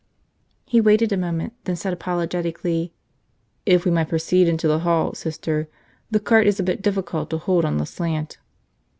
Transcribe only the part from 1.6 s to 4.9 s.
then said apologetically, "If we might proceed into the